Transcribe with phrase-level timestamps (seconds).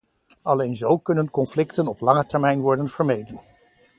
[0.43, 3.39] Alleen zo kunnen conflicten op lange termijn worden vermeden.